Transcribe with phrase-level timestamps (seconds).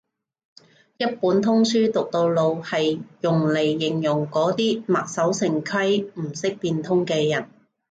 [0.97, 7.47] 一本通書讀到老係用嚟形容嗰啲墨守成規唔識變通嘅人